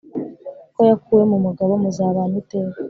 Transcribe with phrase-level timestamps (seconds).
[0.63, 2.77] kuko yakuwe mu Mugabo muzabana iteka